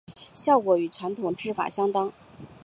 [0.33, 2.11] 效果与传统制法相当。